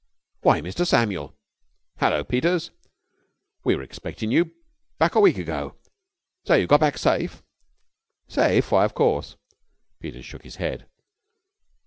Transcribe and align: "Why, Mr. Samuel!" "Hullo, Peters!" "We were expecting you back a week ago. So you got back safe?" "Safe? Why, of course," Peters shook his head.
"Why, 0.39 0.61
Mr. 0.61 0.83
Samuel!" 0.83 1.35
"Hullo, 1.99 2.23
Peters!" 2.23 2.71
"We 3.63 3.75
were 3.75 3.83
expecting 3.83 4.31
you 4.31 4.51
back 4.97 5.13
a 5.13 5.19
week 5.19 5.37
ago. 5.37 5.75
So 6.43 6.55
you 6.55 6.65
got 6.65 6.79
back 6.79 6.97
safe?" 6.97 7.43
"Safe? 8.27 8.71
Why, 8.71 8.83
of 8.83 8.95
course," 8.95 9.37
Peters 9.99 10.25
shook 10.25 10.41
his 10.41 10.55
head. 10.55 10.89